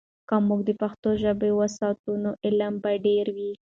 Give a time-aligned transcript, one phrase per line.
[0.27, 3.51] که موږ د پښتو ژبه وساتو، نو علم به ډیر وي.